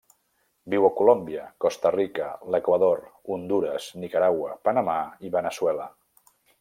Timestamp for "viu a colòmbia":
0.73-1.43